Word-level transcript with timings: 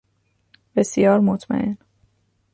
بسیار 0.75 1.19
مطمئن 1.21 1.77